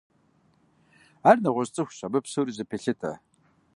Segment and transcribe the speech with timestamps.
[1.29, 3.11] Ар нэгъуэщӏ цӏыхущ, абы псори зэпелъытэ.